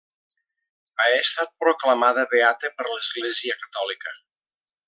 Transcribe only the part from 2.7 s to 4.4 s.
per l'Església catòlica.